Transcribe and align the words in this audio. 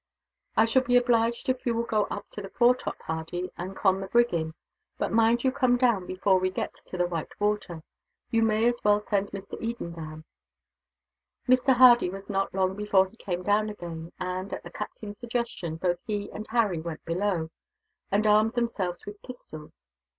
"I 0.57 0.65
shall 0.65 0.81
be 0.81 0.97
obliged 0.97 1.47
if 1.47 1.63
you 1.63 1.75
will 1.75 1.83
go 1.85 2.05
up 2.05 2.27
to 2.31 2.41
the 2.41 2.49
foretop, 2.49 2.99
Hardy, 3.03 3.51
and 3.55 3.75
con 3.75 4.01
the 4.01 4.07
brig 4.07 4.33
in; 4.33 4.55
but 4.97 5.11
mind 5.11 5.43
you, 5.43 5.51
come 5.51 5.77
down 5.77 6.07
before 6.07 6.39
we 6.39 6.49
get 6.49 6.73
to 6.73 6.97
the 6.97 7.05
white 7.05 7.39
water. 7.39 7.83
You 8.31 8.41
may 8.41 8.65
as 8.67 8.83
well 8.83 9.03
send 9.03 9.29
Mr. 9.29 9.61
Eden 9.61 9.91
down." 9.91 10.23
Mr. 11.47 11.75
Hardy 11.75 12.09
was 12.09 12.31
not 12.31 12.51
long 12.51 12.75
before 12.75 13.07
he 13.09 13.15
came 13.15 13.43
down 13.43 13.69
again 13.69 14.11
and, 14.19 14.51
at 14.51 14.63
the 14.63 14.71
captain's 14.71 15.19
suggestion, 15.19 15.75
both 15.75 15.99
he 16.07 16.31
and 16.31 16.47
Harry 16.49 16.79
went 16.81 17.05
below, 17.05 17.51
and 18.09 18.25
armed 18.25 18.53
themselves 18.53 19.05
with 19.05 19.21
pistols. 19.21 19.77